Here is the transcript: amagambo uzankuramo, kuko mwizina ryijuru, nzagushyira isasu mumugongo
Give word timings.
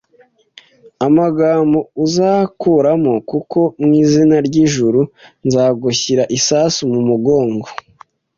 amagambo 1.07 1.79
uzankuramo, 2.03 3.13
kuko 3.29 3.59
mwizina 3.83 4.35
ryijuru, 4.47 5.01
nzagushyira 5.45 6.23
isasu 6.37 6.81
mumugongo 6.91 7.67